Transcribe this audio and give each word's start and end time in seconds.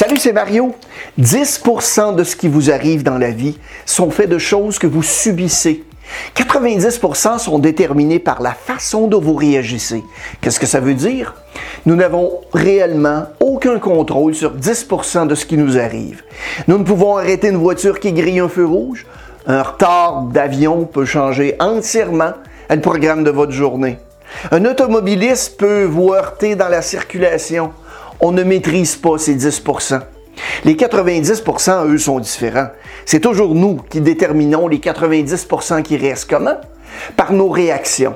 Salut, 0.00 0.16
c'est 0.16 0.32
Mario. 0.32 0.74
10% 1.20 2.16
de 2.16 2.24
ce 2.24 2.34
qui 2.34 2.48
vous 2.48 2.70
arrive 2.70 3.02
dans 3.02 3.18
la 3.18 3.32
vie 3.32 3.58
sont 3.84 4.10
faits 4.10 4.30
de 4.30 4.38
choses 4.38 4.78
que 4.78 4.86
vous 4.86 5.02
subissez. 5.02 5.84
90% 6.34 7.38
sont 7.38 7.58
déterminés 7.58 8.18
par 8.18 8.40
la 8.40 8.54
façon 8.54 9.08
dont 9.08 9.20
vous 9.20 9.34
réagissez. 9.34 10.02
Qu'est-ce 10.40 10.58
que 10.58 10.64
ça 10.64 10.80
veut 10.80 10.94
dire? 10.94 11.34
Nous 11.84 11.96
n'avons 11.96 12.40
réellement 12.54 13.26
aucun 13.40 13.78
contrôle 13.78 14.34
sur 14.34 14.56
10% 14.56 15.26
de 15.26 15.34
ce 15.34 15.44
qui 15.44 15.58
nous 15.58 15.76
arrive. 15.76 16.22
Nous 16.66 16.78
ne 16.78 16.84
pouvons 16.84 17.18
arrêter 17.18 17.48
une 17.48 17.58
voiture 17.58 18.00
qui 18.00 18.14
grille 18.14 18.40
un 18.40 18.48
feu 18.48 18.64
rouge. 18.64 19.04
Un 19.46 19.62
retard 19.62 20.22
d'avion 20.32 20.86
peut 20.86 21.04
changer 21.04 21.56
entièrement 21.60 22.32
le 22.70 22.80
programme 22.80 23.22
de 23.22 23.30
votre 23.30 23.52
journée. 23.52 23.98
Un 24.50 24.64
automobiliste 24.64 25.58
peut 25.58 25.84
vous 25.84 26.14
heurter 26.14 26.56
dans 26.56 26.68
la 26.68 26.80
circulation. 26.80 27.72
On 28.20 28.32
ne 28.32 28.42
maîtrise 28.42 28.96
pas 28.96 29.18
ces 29.18 29.36
10% 29.36 30.00
les 30.64 30.74
90% 30.74 31.86
eux, 31.86 31.98
sont 31.98 32.20
différents. 32.20 32.68
C'est 33.04 33.20
toujours 33.20 33.54
nous 33.54 33.76
qui 33.88 34.00
déterminons 34.00 34.68
les 34.68 34.78
90% 34.78 35.82
qui 35.82 35.96
restent. 35.96 36.28
Comment? 36.28 36.56
Par 37.16 37.32
nos 37.32 37.48
réactions. 37.48 38.14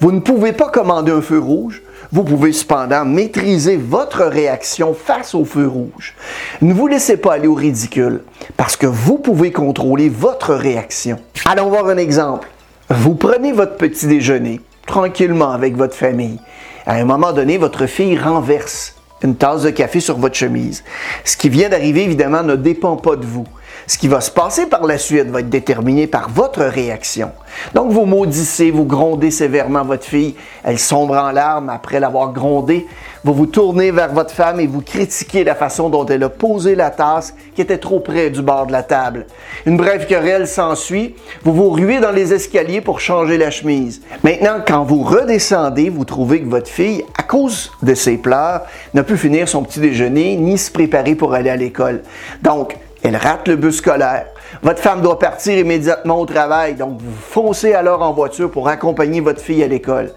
Vous 0.00 0.12
ne 0.12 0.20
pouvez 0.20 0.52
pas 0.52 0.68
commander 0.68 1.12
un 1.12 1.22
feu 1.22 1.38
rouge, 1.38 1.82
vous 2.12 2.24
pouvez 2.24 2.52
cependant 2.52 3.04
maîtriser 3.04 3.76
votre 3.76 4.24
réaction 4.24 4.94
face 4.94 5.34
au 5.34 5.44
feu 5.44 5.66
rouge. 5.66 6.14
Ne 6.60 6.74
vous 6.74 6.86
laissez 6.86 7.16
pas 7.16 7.34
aller 7.34 7.48
au 7.48 7.54
ridicule, 7.54 8.20
parce 8.56 8.76
que 8.76 8.86
vous 8.86 9.18
pouvez 9.18 9.52
contrôler 9.52 10.08
votre 10.08 10.54
réaction. 10.54 11.18
Allons 11.46 11.70
voir 11.70 11.88
un 11.88 11.96
exemple. 11.96 12.48
Vous 12.90 13.14
prenez 13.14 13.52
votre 13.52 13.76
petit 13.76 14.06
déjeuner 14.06 14.60
tranquillement 14.86 15.52
avec 15.52 15.76
votre 15.76 15.94
famille. 15.94 16.38
À 16.84 16.94
un 16.94 17.04
moment 17.04 17.32
donné, 17.32 17.56
votre 17.56 17.86
fille 17.86 18.18
renverse 18.18 18.96
une 19.22 19.36
tasse 19.36 19.62
de 19.62 19.70
café 19.70 20.00
sur 20.00 20.18
votre 20.18 20.34
chemise. 20.34 20.84
Ce 21.24 21.36
qui 21.36 21.48
vient 21.48 21.68
d'arriver, 21.68 22.04
évidemment, 22.04 22.42
ne 22.42 22.56
dépend 22.56 22.96
pas 22.96 23.16
de 23.16 23.24
vous. 23.24 23.46
Ce 23.86 23.98
qui 23.98 24.08
va 24.08 24.20
se 24.20 24.30
passer 24.30 24.66
par 24.66 24.86
la 24.86 24.96
suite 24.96 25.28
va 25.28 25.40
être 25.40 25.48
déterminé 25.48 26.06
par 26.06 26.28
votre 26.30 26.62
réaction. 26.62 27.30
Donc, 27.74 27.90
vous 27.90 28.04
maudissez, 28.04 28.70
vous 28.70 28.84
grondez 28.84 29.30
sévèrement 29.30 29.84
votre 29.84 30.04
fille, 30.04 30.34
elle 30.62 30.78
sombre 30.78 31.16
en 31.16 31.32
larmes 31.32 31.68
après 31.68 31.98
l'avoir 31.98 32.32
grondée. 32.32 32.86
Vous 33.24 33.34
vous 33.34 33.46
tournez 33.46 33.90
vers 33.90 34.12
votre 34.12 34.32
femme 34.32 34.60
et 34.60 34.66
vous 34.66 34.80
critiquez 34.80 35.44
la 35.44 35.54
façon 35.54 35.88
dont 35.90 36.06
elle 36.06 36.22
a 36.24 36.28
posé 36.28 36.74
la 36.74 36.90
tasse 36.90 37.34
qui 37.54 37.60
était 37.60 37.78
trop 37.78 38.00
près 38.00 38.30
du 38.30 38.42
bord 38.42 38.66
de 38.66 38.72
la 38.72 38.82
table. 38.82 39.26
Une 39.66 39.76
brève 39.76 40.06
querelle 40.06 40.48
s'ensuit. 40.48 41.14
Vous 41.44 41.52
vous 41.52 41.70
ruez 41.70 42.00
dans 42.00 42.10
les 42.10 42.32
escaliers 42.32 42.80
pour 42.80 43.00
changer 43.00 43.38
la 43.38 43.50
chemise. 43.50 44.02
Maintenant, 44.24 44.58
quand 44.66 44.84
vous 44.84 45.02
redescendez, 45.02 45.88
vous 45.88 46.04
trouvez 46.04 46.40
que 46.40 46.48
votre 46.48 46.70
fille, 46.70 47.04
cause 47.32 47.72
de 47.82 47.94
ses 47.94 48.18
pleurs, 48.18 48.60
n'a 48.92 49.02
pu 49.02 49.16
finir 49.16 49.48
son 49.48 49.62
petit 49.62 49.80
déjeuner 49.80 50.36
ni 50.36 50.58
se 50.58 50.70
préparer 50.70 51.14
pour 51.14 51.32
aller 51.32 51.48
à 51.48 51.56
l'école. 51.56 52.02
Donc, 52.42 52.76
elle 53.02 53.16
rate 53.16 53.48
le 53.48 53.56
bus 53.56 53.76
scolaire. 53.76 54.26
Votre 54.62 54.80
femme 54.80 55.00
doit 55.00 55.18
partir 55.18 55.56
immédiatement 55.56 56.20
au 56.20 56.26
travail, 56.26 56.74
donc 56.74 56.98
vous 57.00 57.16
foncez 57.30 57.72
alors 57.72 58.02
en 58.02 58.12
voiture 58.12 58.50
pour 58.50 58.68
accompagner 58.68 59.20
votre 59.20 59.40
fille 59.40 59.64
à 59.64 59.66
l'école. 59.66 60.10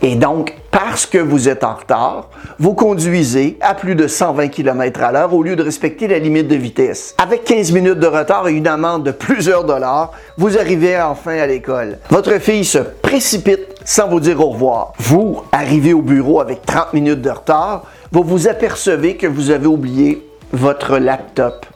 Et 0.00 0.16
donc, 0.16 0.54
parce 0.70 1.04
que 1.04 1.18
vous 1.18 1.50
êtes 1.50 1.64
en 1.64 1.74
retard, 1.74 2.30
vous 2.58 2.72
conduisez 2.72 3.58
à 3.60 3.74
plus 3.74 3.94
de 3.94 4.08
120 4.08 4.48
km 4.48 5.02
à 5.02 5.12
l'heure 5.12 5.34
au 5.34 5.42
lieu 5.42 5.56
de 5.56 5.62
respecter 5.62 6.08
la 6.08 6.18
limite 6.18 6.48
de 6.48 6.56
vitesse. 6.56 7.14
Avec 7.18 7.44
15 7.44 7.72
minutes 7.72 8.00
de 8.00 8.06
retard 8.06 8.48
et 8.48 8.52
une 8.52 8.66
amende 8.66 9.04
de 9.04 9.10
plusieurs 9.12 9.64
dollars, 9.64 10.12
vous 10.38 10.58
arrivez 10.58 10.98
enfin 10.98 11.38
à 11.38 11.46
l'école. 11.46 11.98
Votre 12.08 12.40
fille 12.40 12.64
se 12.64 12.78
précipite 12.78 13.73
sans 13.84 14.08
vous 14.08 14.20
dire 14.20 14.40
au 14.40 14.50
revoir. 14.50 14.92
Vous 14.98 15.42
arrivez 15.52 15.92
au 15.92 16.02
bureau 16.02 16.40
avec 16.40 16.64
30 16.64 16.94
minutes 16.94 17.22
de 17.22 17.30
retard, 17.30 17.84
vous 18.12 18.22
vous 18.22 18.48
apercevez 18.48 19.16
que 19.16 19.26
vous 19.26 19.50
avez 19.50 19.66
oublié 19.66 20.26
votre 20.52 20.98
laptop. 20.98 21.66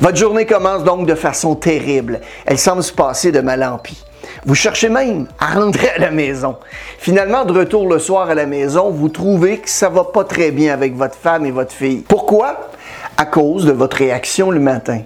Votre 0.00 0.16
journée 0.16 0.46
commence 0.46 0.84
donc 0.84 1.06
de 1.06 1.14
façon 1.14 1.54
terrible. 1.54 2.20
Elle 2.46 2.58
semble 2.58 2.82
se 2.82 2.92
passer 2.92 3.32
de 3.32 3.40
mal 3.40 3.62
en 3.64 3.78
pis. 3.78 4.02
Vous 4.46 4.54
cherchez 4.54 4.88
même 4.88 5.26
à 5.38 5.54
rentrer 5.54 5.90
à 5.90 5.98
la 5.98 6.10
maison. 6.10 6.56
Finalement, 6.98 7.44
de 7.44 7.52
retour 7.52 7.88
le 7.88 7.98
soir 7.98 8.28
à 8.28 8.34
la 8.34 8.46
maison, 8.46 8.90
vous 8.90 9.08
trouvez 9.08 9.58
que 9.58 9.68
ça 9.68 9.88
va 9.88 10.04
pas 10.04 10.24
très 10.24 10.50
bien 10.50 10.72
avec 10.72 10.96
votre 10.96 11.16
femme 11.16 11.46
et 11.46 11.50
votre 11.50 11.72
fille. 11.72 12.04
Pourquoi? 12.06 12.70
À 13.16 13.26
cause 13.26 13.64
de 13.64 13.72
votre 13.72 13.98
réaction 13.98 14.50
le 14.50 14.60
matin. 14.60 15.00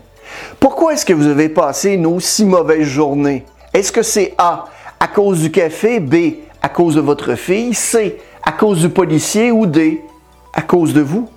Pourquoi 0.60 0.93
est-ce 0.94 1.06
que 1.06 1.12
vous 1.12 1.27
avez 1.27 1.49
passé 1.49 1.91
une 1.91 2.06
aussi 2.06 2.44
mauvaise 2.44 2.87
journée? 2.87 3.44
Est-ce 3.75 3.93
que 3.93 4.03
c'est 4.03 4.34
A, 4.38 4.65
à 4.99 5.09
cause 5.09 5.41
du 5.41 5.50
café, 5.50 6.00
B, 6.00 6.34
à 6.63 6.69
cause 6.69 6.95
de 6.95 7.01
votre 7.01 7.35
fille, 7.35 7.75
C, 7.75 8.19
à 8.45 8.53
cause 8.53 8.81
du 8.81 8.89
policier 8.89 9.51
ou 9.51 9.67
D, 9.67 10.03
à 10.55 10.63
cause 10.63 10.95
de 10.95 11.01
vous? 11.01 11.29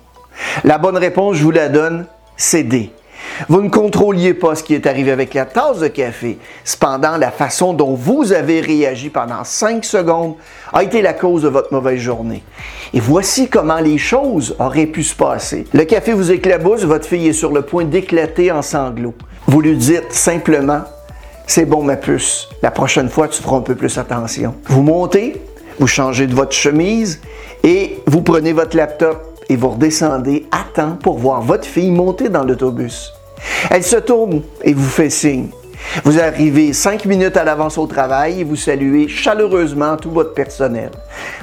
La 0.64 0.78
bonne 0.78 0.96
réponse, 0.96 1.36
je 1.36 1.44
vous 1.44 1.50
la 1.50 1.68
donne, 1.68 2.06
c'est 2.36 2.62
D. 2.62 2.90
Vous 3.48 3.62
ne 3.62 3.68
contrôliez 3.68 4.34
pas 4.34 4.54
ce 4.54 4.62
qui 4.62 4.74
est 4.74 4.86
arrivé 4.86 5.10
avec 5.10 5.34
la 5.34 5.44
tasse 5.44 5.78
de 5.78 5.88
café. 5.88 6.38
Cependant, 6.64 7.16
la 7.16 7.30
façon 7.30 7.72
dont 7.72 7.94
vous 7.94 8.32
avez 8.32 8.60
réagi 8.60 9.10
pendant 9.10 9.44
5 9.44 9.84
secondes 9.84 10.34
a 10.72 10.82
été 10.82 11.02
la 11.02 11.12
cause 11.12 11.42
de 11.42 11.48
votre 11.48 11.72
mauvaise 11.72 12.00
journée. 12.00 12.42
Et 12.92 13.00
voici 13.00 13.48
comment 13.48 13.78
les 13.78 13.98
choses 13.98 14.56
auraient 14.58 14.86
pu 14.86 15.02
se 15.02 15.14
passer. 15.14 15.66
Le 15.72 15.84
café 15.84 16.12
vous 16.12 16.30
éclabousse, 16.30 16.84
votre 16.84 17.06
fille 17.06 17.28
est 17.28 17.32
sur 17.32 17.52
le 17.52 17.62
point 17.62 17.84
d'éclater 17.84 18.50
en 18.50 18.62
sanglots. 18.62 19.14
Vous 19.46 19.60
lui 19.60 19.76
dites 19.76 20.12
simplement, 20.12 20.82
c'est 21.52 21.66
bon 21.66 21.82
ma 21.82 21.96
puce, 21.96 22.48
la 22.62 22.70
prochaine 22.70 23.10
fois 23.10 23.28
tu 23.28 23.42
feras 23.42 23.56
un 23.58 23.60
peu 23.60 23.74
plus 23.74 23.98
attention. 23.98 24.54
Vous 24.68 24.80
montez, 24.80 25.38
vous 25.78 25.86
changez 25.86 26.26
de 26.26 26.34
votre 26.34 26.52
chemise 26.52 27.20
et 27.62 28.00
vous 28.06 28.22
prenez 28.22 28.54
votre 28.54 28.74
laptop 28.74 29.38
et 29.50 29.56
vous 29.56 29.68
redescendez 29.68 30.46
à 30.50 30.64
temps 30.74 30.96
pour 30.96 31.18
voir 31.18 31.42
votre 31.42 31.66
fille 31.66 31.90
monter 31.90 32.30
dans 32.30 32.42
l'autobus. 32.42 33.12
Elle 33.68 33.82
se 33.82 33.96
tourne 33.96 34.40
et 34.62 34.72
vous 34.72 34.88
fait 34.88 35.10
signe. 35.10 35.48
Vous 36.04 36.18
arrivez 36.18 36.72
cinq 36.72 37.04
minutes 37.04 37.36
à 37.36 37.44
l'avance 37.44 37.76
au 37.76 37.86
travail 37.86 38.40
et 38.40 38.44
vous 38.44 38.56
saluez 38.56 39.06
chaleureusement 39.06 39.98
tout 39.98 40.10
votre 40.10 40.32
personnel. 40.32 40.90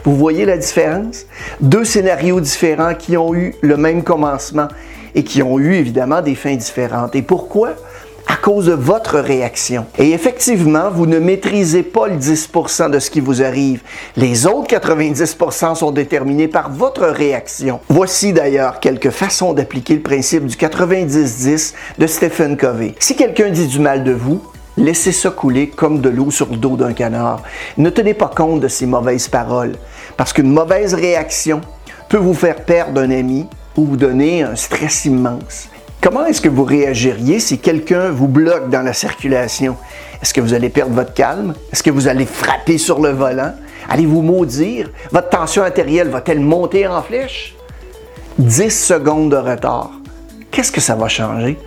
Vous 0.03 0.15
voyez 0.15 0.43
la 0.43 0.57
différence? 0.57 1.27
Deux 1.61 1.83
scénarios 1.83 2.39
différents 2.39 2.95
qui 2.95 3.15
ont 3.15 3.35
eu 3.35 3.53
le 3.61 3.77
même 3.77 4.01
commencement 4.01 4.69
et 5.13 5.23
qui 5.23 5.43
ont 5.43 5.59
eu 5.59 5.75
évidemment 5.75 6.23
des 6.23 6.33
fins 6.33 6.55
différentes. 6.55 7.15
Et 7.15 7.21
pourquoi? 7.21 7.75
À 8.29 8.35
cause 8.35 8.67
de 8.67 8.73
votre 8.73 9.17
réaction. 9.17 9.87
Et 9.97 10.11
effectivement, 10.11 10.91
vous 10.91 11.07
ne 11.07 11.17
maîtrisez 11.17 11.81
pas 11.81 12.07
le 12.07 12.15
10% 12.17 12.91
de 12.91 12.99
ce 12.99 13.09
qui 13.09 13.21
vous 13.21 13.41
arrive. 13.41 13.81
Les 14.15 14.45
autres 14.45 14.67
90% 14.67 15.73
sont 15.73 15.91
déterminés 15.91 16.47
par 16.47 16.69
votre 16.71 17.07
réaction. 17.07 17.79
Voici 17.89 18.31
d'ailleurs 18.31 18.79
quelques 18.79 19.09
façons 19.09 19.53
d'appliquer 19.53 19.95
le 19.95 20.01
principe 20.01 20.45
du 20.45 20.55
90-10 20.55 21.73
de 21.97 22.05
Stephen 22.05 22.55
Covey. 22.55 22.93
Si 22.99 23.15
quelqu'un 23.15 23.49
dit 23.49 23.65
du 23.65 23.79
mal 23.79 24.03
de 24.03 24.11
vous, 24.11 24.43
laissez 24.77 25.11
ça 25.11 25.31
couler 25.31 25.67
comme 25.67 25.99
de 25.99 26.09
l'eau 26.09 26.29
sur 26.29 26.49
le 26.51 26.57
dos 26.57 26.77
d'un 26.77 26.93
canard. 26.93 27.41
Ne 27.77 27.89
tenez 27.89 28.13
pas 28.13 28.31
compte 28.33 28.59
de 28.59 28.67
ces 28.67 28.85
mauvaises 28.85 29.27
paroles, 29.27 29.73
parce 30.17 30.33
qu'une 30.33 30.53
mauvaise 30.53 30.93
réaction 30.93 31.61
peut 32.09 32.17
vous 32.17 32.35
faire 32.35 32.63
perdre 32.63 33.01
un 33.01 33.09
ami 33.09 33.47
ou 33.75 33.85
vous 33.85 33.97
donner 33.97 34.43
un 34.43 34.55
stress 34.55 35.05
immense. 35.05 35.67
Comment 36.01 36.25
est-ce 36.27 36.39
que 36.39 36.47
vous 36.47 36.63
réagiriez 36.63 37.41
si 37.41 37.59
quelqu'un 37.59 38.09
vous 38.09 38.29
bloque 38.29 38.69
dans 38.69 38.81
la 38.81 38.93
circulation? 38.93 39.75
Est-ce 40.21 40.33
que 40.33 40.39
vous 40.39 40.53
allez 40.53 40.69
perdre 40.69 40.93
votre 40.93 41.13
calme? 41.13 41.53
Est-ce 41.73 41.83
que 41.83 41.89
vous 41.89 42.07
allez 42.07 42.25
frapper 42.25 42.77
sur 42.77 43.01
le 43.01 43.09
volant? 43.09 43.53
Allez-vous 43.89 44.21
maudire? 44.21 44.89
Votre 45.11 45.27
tension 45.27 45.61
artérielle 45.61 46.07
va-t-elle 46.07 46.39
monter 46.39 46.87
en 46.87 47.01
flèche? 47.01 47.53
10 48.37 48.69
secondes 48.69 49.31
de 49.31 49.35
retard. 49.35 49.91
Qu'est-ce 50.51 50.71
que 50.71 50.79
ça 50.79 50.95
va 50.95 51.09
changer? 51.09 51.57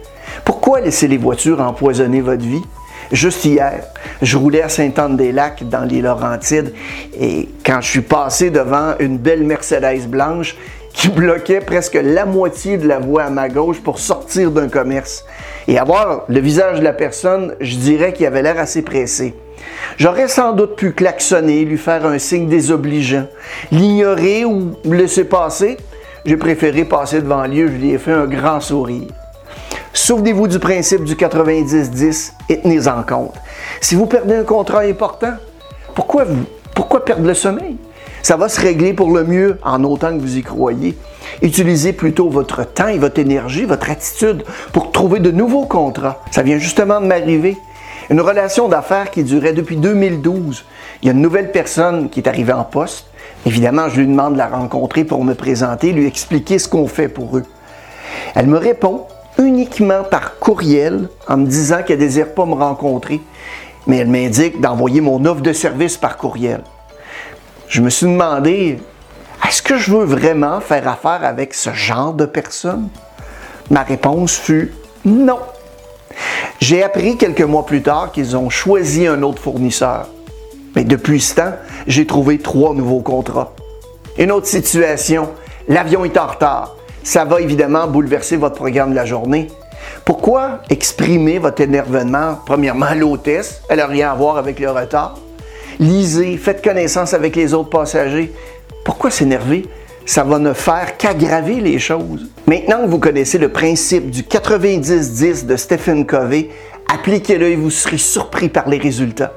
Pourquoi 0.47 0.81
laisser 0.81 1.09
les 1.09 1.19
voitures 1.19 1.61
empoisonner 1.61 2.23
votre 2.23 2.43
vie? 2.43 2.63
Juste 3.11 3.45
hier, 3.45 3.85
je 4.23 4.39
roulais 4.39 4.63
à 4.63 4.71
Sainte-Anne-des-Lacs 4.71 5.69
dans 5.69 5.85
les 5.85 6.01
Laurentides 6.01 6.73
et 7.21 7.51
quand 7.67 7.83
je 7.83 7.89
suis 7.91 8.01
passé 8.01 8.49
devant 8.49 8.95
une 8.99 9.19
belle 9.19 9.45
Mercedes 9.45 10.09
blanche, 10.09 10.57
qui 10.93 11.09
bloquait 11.09 11.61
presque 11.61 11.99
la 12.01 12.27
moitié 12.27 12.77
de 12.77 12.87
la 12.87 12.99
voie 12.99 13.25
à 13.25 13.31
ma 13.31 13.49
gauche 13.49 13.81
pour 13.81 13.99
sortir 13.99 14.51
d'un 14.51 14.69
commerce. 14.69 15.25
Et 15.69 15.79
avoir 15.79 16.25
le 16.29 16.41
visage 16.41 16.79
de 16.81 16.85
la 16.85 16.93
personne, 16.93 17.55
je 17.61 17.77
dirais 17.77 18.13
qu'il 18.13 18.27
avait 18.27 18.43
l'air 18.43 18.59
assez 18.59 18.83
pressé. 18.83 19.35
J'aurais 19.97 20.29
sans 20.29 20.53
doute 20.53 20.77
pu 20.77 20.93
klaxonner, 20.93 21.65
lui 21.65 21.79
faire 21.79 22.05
un 22.07 22.19
signe 22.19 22.49
désobligeant, 22.49 23.27
l'ignorer 23.71 24.45
ou 24.45 24.73
le 24.85 24.97
laisser 24.97 25.25
passer. 25.25 25.77
J'ai 26.25 26.37
préféré 26.37 26.85
passer 26.85 27.21
devant 27.21 27.45
lui, 27.47 27.61
je 27.61 27.73
lui 27.73 27.91
ai 27.91 27.99
fait 27.99 28.13
un 28.13 28.27
grand 28.27 28.61
sourire. 28.61 29.09
Souvenez-vous 29.93 30.49
du 30.49 30.59
principe 30.59 31.05
du 31.05 31.15
90-10 31.15 32.33
et 32.49 32.61
tenez-en 32.61 33.03
compte. 33.03 33.35
Si 33.81 33.95
vous 33.95 34.07
perdez 34.07 34.35
un 34.35 34.45
contrat 34.45 34.81
important, 34.81 35.35
pourquoi 35.95 37.05
perdre 37.05 37.27
le 37.27 37.35
sommeil? 37.35 37.77
Ça 38.23 38.37
va 38.37 38.49
se 38.49 38.61
régler 38.61 38.93
pour 38.93 39.11
le 39.11 39.25
mieux 39.25 39.59
en 39.65 39.83
autant 39.83 40.17
que 40.17 40.23
vous 40.23 40.37
y 40.37 40.43
croyez. 40.43 40.97
Utilisez 41.43 41.93
plutôt 41.93 42.29
votre 42.29 42.65
temps 42.65 42.87
et 42.87 42.99
votre 42.99 43.19
énergie, 43.19 43.65
votre 43.65 43.91
attitude 43.91 44.45
pour 44.73 44.93
trouver 44.93 45.19
de 45.19 45.33
nouveaux 45.33 45.67
contrats. 45.67 46.23
Ça 46.31 46.43
vient 46.43 46.59
justement 46.59 47.01
de 47.01 47.07
m'arriver. 47.07 47.57
Une 48.11 48.21
relation 48.21 48.69
d'affaires 48.69 49.11
qui 49.11 49.25
durait 49.25 49.53
depuis 49.53 49.77
2012. 49.77 50.65
Il 51.03 51.07
y 51.07 51.09
a 51.09 51.13
une 51.13 51.21
nouvelle 51.21 51.51
personne 51.51 52.11
qui 52.11 52.21
est 52.21 52.29
arrivée 52.29 52.53
en 52.53 52.63
poste. 52.63 53.07
Évidemment, 53.45 53.89
je 53.89 54.01
lui 54.01 54.07
demande 54.07 54.35
de 54.35 54.39
la 54.39 54.49
rencontrer 54.49 55.05
pour 55.05 55.25
me 55.25 55.35
présenter, 55.35 55.93
lui 55.93 56.07
expliquer 56.07 56.61
ce 56.61 56.69
qu'on 56.69 56.87
fait 56.87 57.09
pour 57.09 57.37
eux. 57.39 57.45
Elle 58.37 58.47
me 58.47 58.59
répond 58.59 59.07
uniquement 59.39 60.05
par 60.05 60.39
courriel 60.39 61.09
en 61.29 61.39
me 61.39 61.47
disant 61.47 61.83
qu'elle 61.85 61.99
ne 61.99 62.05
désire 62.05 62.35
pas 62.35 62.47
me 62.47 62.55
rencontrer, 62.55 63.21
mais 63.89 63.97
elle 63.97 64.09
m'indique 64.09 64.61
d'envoyer 64.61 65.01
mon 65.01 65.25
offre 65.25 65.43
de 65.43 65.53
service 65.53 65.97
par 65.97 66.17
courriel. 66.17 66.63
Je 67.73 67.81
me 67.81 67.89
suis 67.89 68.05
demandé, 68.05 68.79
est-ce 69.49 69.63
que 69.63 69.79
je 69.79 69.93
veux 69.93 70.05
vraiment 70.05 70.61
faire 70.61 70.87
affaire 70.87 71.21
avec 71.25 71.55
ce 71.55 71.73
genre 71.73 72.13
de 72.13 72.27
personne? 72.27 72.91
Ma 73.71 73.83
réponse 73.83 74.37
fut 74.37 74.75
non. 75.07 75.39
J'ai 76.61 76.83
appris 76.83 77.17
quelques 77.17 77.41
mois 77.41 77.65
plus 77.65 77.81
tard 77.81 78.13
qu'ils 78.13 78.37
ont 78.37 78.51
choisi 78.51 79.07
un 79.07 79.23
autre 79.23 79.41
fournisseur. 79.41 80.09
Mais 80.77 80.85
depuis 80.85 81.19
ce 81.19 81.37
temps, 81.37 81.53
j'ai 81.87 82.07
trouvé 82.07 82.37
trois 82.37 82.75
nouveaux 82.75 83.01
contrats. 83.01 83.55
Une 84.19 84.33
autre 84.33 84.49
situation, 84.49 85.31
l'avion 85.67 86.05
est 86.05 86.19
en 86.19 86.27
retard. 86.27 86.77
Ça 87.03 87.25
va 87.25 87.41
évidemment 87.41 87.87
bouleverser 87.87 88.37
votre 88.37 88.57
programme 88.57 88.91
de 88.91 88.97
la 88.97 89.07
journée. 89.07 89.49
Pourquoi 90.05 90.59
exprimer 90.69 91.39
votre 91.39 91.63
énervement, 91.63 92.39
premièrement, 92.45 92.93
l'hôtesse? 92.95 93.63
Elle 93.71 93.79
n'a 93.79 93.87
rien 93.87 94.13
à 94.13 94.15
voir 94.15 94.37
avec 94.37 94.61
le 94.61 94.71
retard. 94.71 95.15
Lisez, 95.79 96.37
faites 96.37 96.63
connaissance 96.63 97.15
avec 97.15 97.37
les 97.37 97.55
autres 97.55 97.71
passagers. 97.71 98.33
Pourquoi 98.85 99.11
s'énerver? 99.11 99.67
Ça 100.05 100.25
va 100.25 100.39
ne 100.39 100.53
faire 100.53 100.97
qu'aggraver 100.97 101.61
les 101.61 101.79
choses. 101.79 102.29
Maintenant 102.47 102.83
que 102.83 102.89
vous 102.89 102.99
connaissez 102.99 103.39
le 103.39 103.51
principe 103.51 104.11
du 104.11 104.23
90-10 104.23 105.47
de 105.47 105.57
Stephen 105.57 106.07
Covey, 106.07 106.49
appliquez-le 106.93 107.49
et 107.49 107.57
vous 107.57 107.71
serez 107.71 107.99
surpris 107.99 108.49
par 108.49 108.69
les 108.69 108.79
résultats. 108.79 109.35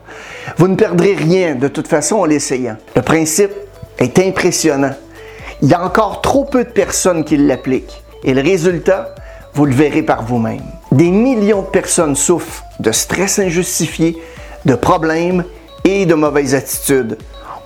Vous 0.58 0.68
ne 0.68 0.76
perdrez 0.76 1.14
rien 1.14 1.56
de 1.56 1.68
toute 1.68 1.88
façon 1.88 2.18
en 2.18 2.26
l'essayant. 2.26 2.78
Le 2.96 3.02
principe 3.02 3.52
est 4.00 4.18
impressionnant. 4.20 4.94
Il 5.62 5.70
y 5.70 5.74
a 5.74 5.84
encore 5.84 6.22
trop 6.22 6.46
peu 6.46 6.64
de 6.64 6.70
personnes 6.70 7.24
qui 7.24 7.38
l'appliquent. 7.38 8.04
Et 8.24 8.34
le 8.34 8.42
résultat, 8.42 9.14
vous 9.54 9.66
le 9.66 9.74
verrez 9.74 10.02
par 10.02 10.26
vous-même. 10.26 10.64
Des 10.92 11.10
millions 11.10 11.62
de 11.62 11.68
personnes 11.68 12.16
souffrent 12.16 12.64
de 12.80 12.92
stress 12.92 13.40
injustifié, 13.40 14.18
de 14.66 14.76
problèmes 14.76 15.44
et 15.86 16.06
de 16.06 16.16
mauvaises 16.16 16.56
attitudes. 16.56 17.18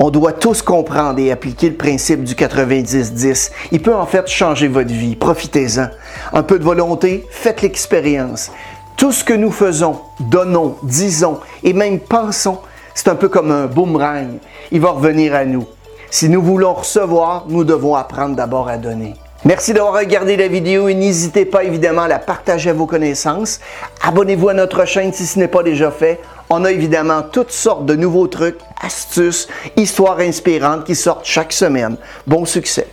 On 0.02 0.12
doit 0.12 0.34
tous 0.34 0.62
comprendre 0.62 1.20
et 1.20 1.32
appliquer 1.32 1.70
le 1.70 1.76
principe 1.76 2.24
du 2.24 2.36
90-10. 2.36 3.52
Il 3.72 3.82
peut 3.82 3.96
en 3.96 4.06
fait 4.06 4.28
changer 4.28 4.68
votre 4.68 4.92
vie. 4.92 5.16
Profitez-en. 5.16 5.88
Un 6.32 6.44
peu 6.44 6.60
de 6.60 6.64
volonté, 6.64 7.26
faites 7.32 7.62
l'expérience. 7.62 8.52
Tout 8.96 9.12
ce 9.12 9.24
que 9.24 9.34
nous 9.34 9.52
faisons, 9.52 10.00
donnons, 10.20 10.76
disons 10.84 11.40
et 11.64 11.74
même 11.74 12.00
pensons, 12.00 12.60
c'est 12.94 13.08
un 13.08 13.16
peu 13.16 13.30
comme 13.30 13.52
un 13.52 13.66
boomerang. 13.66 14.38
Il 14.72 14.82
va 14.82 14.92
revenir 14.92 15.34
à 15.34 15.46
nous. 15.46 15.66
Si 16.12 16.28
nous 16.30 16.42
voulons 16.42 16.74
recevoir, 16.74 17.46
nous 17.48 17.64
devons 17.64 17.96
apprendre 17.96 18.36
d'abord 18.36 18.68
à 18.68 18.78
donner. 18.78 19.16
Merci 19.46 19.74
d'avoir 19.74 19.94
regardé 19.94 20.36
la 20.36 20.50
vidéo 20.50 20.90
et 20.90 20.94
n'hésitez 20.94 21.46
pas 21.46 21.64
évidemment 21.64 22.04
à 22.04 22.08
la 22.10 22.20
partager 22.20 22.72
à 22.72 22.74
vos 22.74 22.88
connaissances. 22.88 23.62
Abonnez-vous 24.02 24.50
à 24.50 24.54
notre 24.54 24.84
chaîne 24.86 25.14
si 25.14 25.26
ce 25.26 25.40
n'est 25.40 25.48
pas 25.48 25.64
déjà 25.64 25.92
fait. 25.92 26.20
On 26.52 26.66
a 26.66 26.72
évidemment 26.72 27.22
toutes 27.22 27.52
sortes 27.52 27.86
de 27.86 27.96
nouveaux 27.96 28.28
trucs, 28.28 28.58
astuces, 28.82 29.48
histoires 29.76 30.20
inspirantes 30.20 30.84
qui 30.84 30.96
sortent 30.96 31.26
chaque 31.26 31.54
semaine. 31.54 31.98
Bon 32.26 32.46
succès! 32.46 32.88